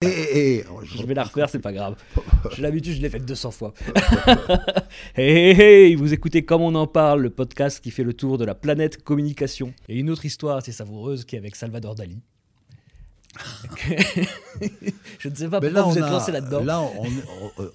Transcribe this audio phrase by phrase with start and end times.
[0.00, 1.96] Et, et- et- oh, Je vais la refaire, c'est pas grave.
[2.54, 3.74] J'ai l'habitude, je l'ai faite 200 fois.
[5.16, 8.38] hey, hey, hey, vous écoutez Comme on en parle, le podcast qui fait le tour
[8.38, 9.74] de la planète communication.
[9.88, 12.20] Et une autre histoire assez savoureuse qui est avec Salvador Dali.
[15.18, 16.62] je ne sais pas Mais pourquoi vous on êtes a- lancé là-dedans.
[16.62, 16.80] Là,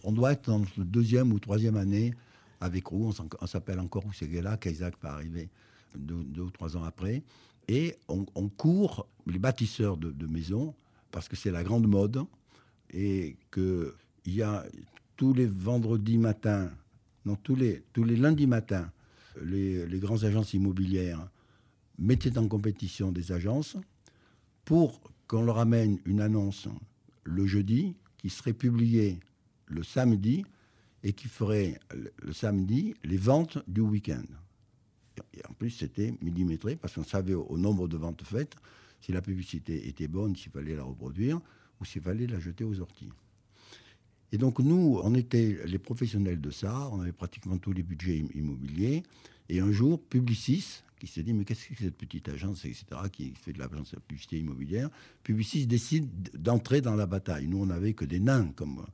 [0.05, 2.13] on, doit être dans notre deuxième ou troisième année
[2.61, 3.11] avec Roux.
[3.41, 4.55] On, s'appelle encore Roussegela.
[4.55, 5.49] Kaisak va arriver
[5.93, 7.21] deux, deux ou trois ans après.
[7.67, 10.73] Et on, on court les bâtisseurs de, de maisons
[11.13, 12.25] parce que c'est la grande mode
[12.91, 13.93] et qu'il
[14.25, 14.65] y a
[15.15, 16.71] tous les vendredis matins,
[17.23, 18.91] non, tous les, tous les lundis matins,
[19.41, 21.29] les, les grandes agences immobilières
[21.99, 23.77] mettaient en compétition des agences
[24.65, 26.67] pour qu'on leur amène une annonce
[27.23, 29.19] le jeudi qui serait publiée
[29.67, 30.43] le samedi
[31.03, 34.25] et qui ferait le, samedi les ventes du week-end.
[35.35, 38.55] Et en plus, c'était millimétré parce qu'on savait au nombre de ventes faites
[39.03, 41.41] si la publicité était bonne, s'il fallait la reproduire
[41.81, 43.09] ou s'il fallait la jeter aux orties.
[44.31, 48.19] Et donc nous, on était les professionnels de ça, on avait pratiquement tous les budgets
[48.21, 49.03] im- immobiliers.
[49.49, 53.33] Et un jour, Publicis, qui s'est dit, mais qu'est-ce que cette petite agence, etc., qui
[53.35, 54.89] fait de l'agence de publicité immobilière,
[55.21, 56.07] Publicis décide
[56.41, 57.47] d'entrer dans la bataille.
[57.47, 58.85] Nous, on n'avait que des nains comme,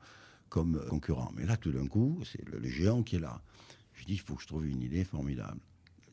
[0.49, 1.31] comme concurrents.
[1.35, 3.41] Mais là, tout d'un coup, c'est le, le géant qui est là.
[3.93, 5.59] Je dis, il faut que je trouve une idée formidable.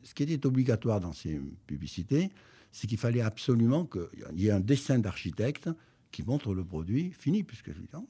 [0.03, 2.31] Ce qui était obligatoire dans ces publicités,
[2.77, 5.71] c'est qu'il fallait absolument qu'il y ait un dessin d'architecte
[6.13, 8.07] qui montre le produit fini, puisque disons,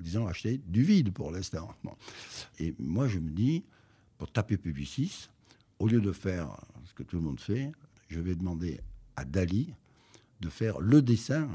[0.00, 1.72] disons acheter du vide pour l'instant.
[2.58, 3.62] Et moi, je me dis,
[4.18, 5.28] pour taper Publicis,
[5.78, 6.48] au lieu de faire
[6.84, 7.70] ce que tout le monde fait,
[8.08, 8.80] je vais demander
[9.14, 9.72] à Dali
[10.40, 11.48] de faire le dessin,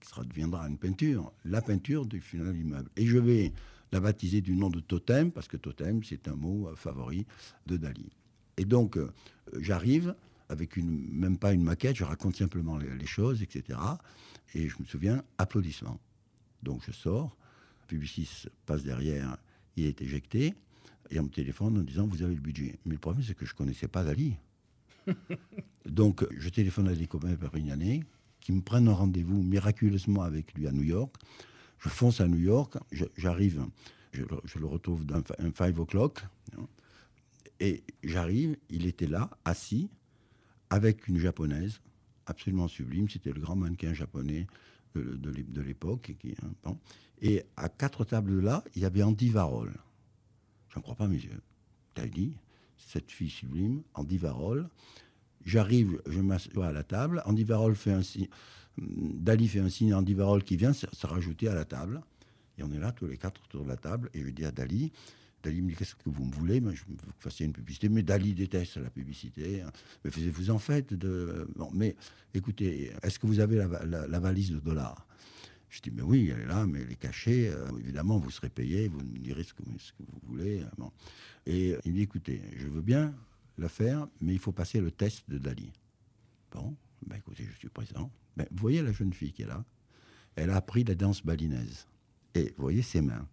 [0.00, 2.90] qui sera, deviendra une peinture, la peinture du final immeuble.
[2.96, 3.52] Et je vais
[3.92, 7.26] la baptiser du nom de Totem, parce que Totem, c'est un mot euh, favori
[7.66, 8.10] de Dali.
[8.56, 9.12] Et donc, euh,
[9.60, 10.16] j'arrive
[10.48, 13.78] avec une, même pas une maquette, je raconte simplement les, les choses, etc.
[14.54, 16.00] Et je me souviens, applaudissements.
[16.62, 17.36] Donc je sors,
[17.88, 19.36] Publicis passe derrière,
[19.76, 20.54] il est éjecté,
[21.10, 22.78] et on me téléphone en disant Vous avez le budget.
[22.84, 24.36] Mais le problème, c'est que je ne connaissais pas Dali.
[25.86, 28.02] Donc je téléphone à des copains pérignanais
[28.40, 31.14] qui me prennent un rendez-vous miraculeusement avec lui à New York.
[31.78, 32.74] Je fonce à New York,
[33.16, 33.66] j'arrive,
[34.12, 36.24] je, le- je le retrouve dans un 5 o'clock,
[36.56, 36.66] hein,
[37.60, 39.90] et j'arrive, il était là, assis,
[40.70, 41.80] avec une japonaise,
[42.26, 43.08] absolument sublime.
[43.08, 44.46] C'était le grand mannequin japonais
[44.94, 46.14] de, de l'é- de l'époque.
[46.64, 46.76] Hein.
[47.22, 49.72] Et à quatre tables là, il y avait Andy Warhol.
[50.68, 51.40] Je ne crois pas mes yeux.
[51.94, 52.04] T'as
[52.76, 54.68] cette fille sublime, Andy Warhol.
[55.44, 57.22] J'arrive, je m'assois à la table.
[57.24, 58.28] Andy Warhol fait un signe.
[58.78, 62.02] Dali fait un signe à Andy Warhol qui vient se, se rajouter à la table.
[62.58, 64.10] Et on est là, tous les quatre autour de la table.
[64.12, 64.92] Et je dis à Dali,
[65.46, 66.56] Dali me dit Qu'est-ce que vous me voulez?
[66.60, 67.88] Je veux que vous fassiez une publicité.
[67.88, 69.62] Mais Dali déteste la publicité.
[70.04, 71.48] Mais faisiez-vous en fait de.
[71.56, 71.94] Bon, mais
[72.34, 75.06] écoutez, est-ce que vous avez la, va- la- la valise de dollars?
[75.68, 77.48] Je dis Mais oui, elle est là, mais elle est cachée.
[77.48, 80.62] Euh, évidemment, vous serez payé, vous me direz ce que, vous voulez.
[80.78, 80.90] bon.
[81.46, 83.14] Et il me dit Écoutez, je veux bien
[83.58, 85.72] la faire, mais il faut passer le test de Dali.
[86.52, 86.74] Bon,
[87.06, 88.10] ben écoutez, je suis présent.
[88.36, 89.64] Ben, vous voyez la jeune fille qui est là?
[90.34, 91.86] Elle a appris la danse balinaise.
[92.34, 93.26] Et vous voyez ses mains.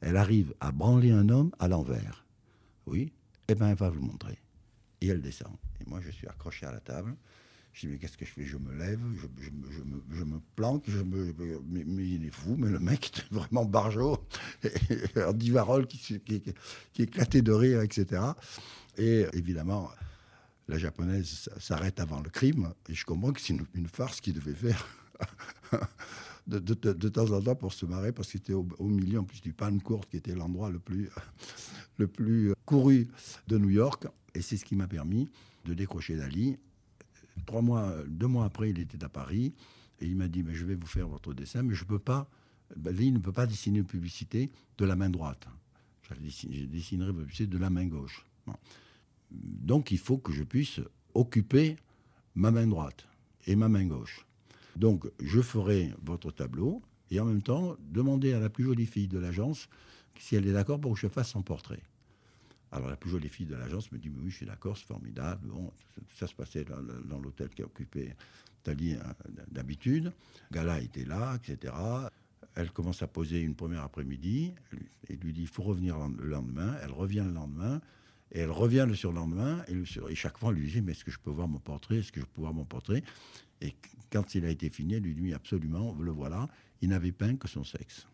[0.00, 2.24] Elle arrive à branler un homme à l'envers.
[2.86, 3.12] Oui,
[3.48, 4.38] eh bien, elle va vous montrer.
[5.00, 5.52] Et elle descend.
[5.80, 7.16] Et moi, je suis accroché à la table.
[7.72, 8.44] Je dis, mais qu'est-ce que je fais?
[8.44, 9.00] Je me lève,
[9.38, 10.24] je, me- je
[10.54, 11.34] planque, je me,
[11.66, 14.18] mais, il est fou, mais le mec est vraiment barjot.
[14.64, 16.42] Et Andy Warhol qui, qui,
[16.92, 18.22] qui, éclatait de rire, etc.
[18.96, 19.90] Et évidemment,
[20.68, 22.72] la japonaise s'arrête avant le crime.
[22.88, 24.86] Et je comprends que c'est une, une farce qu'il devait faire
[26.46, 29.54] de, temps en temps pour se marrer, parce que c'était au, milieu en plus du
[29.82, 31.10] Court, qui était l'endroit le plus,
[31.98, 33.08] le plus couru
[33.48, 34.06] de New York.
[34.34, 35.28] Et c'est ce qui m'a permis
[35.64, 36.56] de décrocher Dali.
[37.46, 39.54] Trois mois, deux mois après, il était à Paris
[40.00, 41.98] et il m'a dit mais Je vais vous faire votre dessin, mais je ne peux
[41.98, 42.28] pas.
[42.74, 45.46] Dali ne peut pas dessiner une publicité de la main droite.
[46.02, 48.24] Je dessine- je dessinerai une publicité de la main gauche.
[49.30, 50.80] Donc il faut que je puisse
[51.14, 51.76] occuper
[52.34, 53.06] ma main droite
[53.46, 54.25] et ma main gauche.
[54.76, 59.08] Donc je ferai votre tableau et en même temps demander à la plus jolie fille
[59.08, 59.68] de l'agence
[60.18, 61.82] si elle est d'accord pour que je fasse son portrait.
[62.72, 65.48] Alors la plus jolie fille de l'agence me dit oui, je suis d'accord, c'est formidable.
[65.48, 65.72] Bon,
[66.14, 68.14] ça, se passait dans, l'hôtel qui a occupé
[68.62, 68.98] Tali euh,
[69.50, 70.12] d'habitude.
[70.52, 71.72] Gala était là, etc.
[72.54, 74.52] Elle commence à poser une première après-midi
[75.08, 76.74] et lui dit il faut revenir le lendemain.
[76.82, 77.80] Elle revient le lendemain
[78.32, 79.64] et elle revient le surlendemain.
[79.68, 81.98] Et, chaque fois, elle lui dit mais est-ce que je peux voir mon portrait?
[81.98, 83.02] Est-ce que je peux voir mon portrait?
[83.60, 83.74] Et
[84.10, 86.48] quand il a été fini, elle lui dit absolument, le voilà.
[86.82, 88.06] Il n'avait peint que son sexe.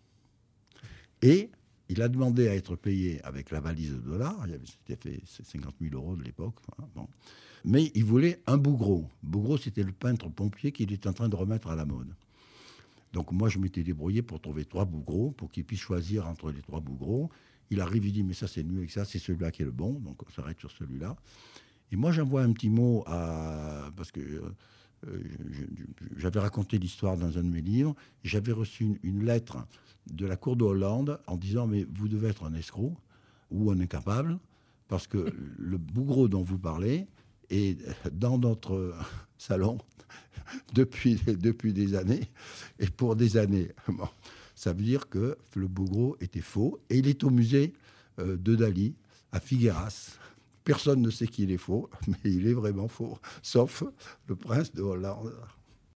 [1.22, 1.50] Et
[1.88, 4.46] il a demandé à être payé avec la valise de dollars.
[4.64, 6.54] C'était fait 50 000 euros de l'époque.
[6.78, 7.06] hein.
[7.64, 9.08] Mais il voulait un Bougros.
[9.22, 12.12] Bougros, c'était le peintre pompier qu'il était en train de remettre à la mode.
[13.12, 16.62] Donc moi, je m'étais débrouillé pour trouver trois bougros, pour qu'il puisse choisir entre les
[16.62, 17.30] trois bougros.
[17.70, 19.72] Il arrive, il dit, mais ça c'est nul, et ça c'est celui-là qui est le
[19.72, 21.16] bon, donc on s'arrête sur celui-là.
[21.90, 23.90] Et moi, j'envoie un petit mot à...
[23.96, 25.22] Parce que euh,
[26.16, 29.66] j'avais raconté l'histoire dans un de mes livres, j'avais reçu une, lettre
[30.10, 32.94] de la Cour de Hollande en disant, mais vous devez être un escroc
[33.50, 34.38] ou un incapable,
[34.88, 37.06] parce que le bougreau dont vous parlez
[37.52, 37.78] est
[38.10, 38.94] dans notre
[39.38, 39.78] salon
[40.74, 42.28] depuis, depuis des années,
[42.78, 43.68] et pour des années.
[44.54, 47.72] ça veut dire que le bougreau était faux, et il est au musée
[48.18, 48.94] euh, de Dali,
[49.32, 50.18] à Figueras.
[50.64, 53.84] Personne ne sait qu'il est faux, mais il est vraiment faux, sauf
[54.26, 55.32] le prince de Hollande.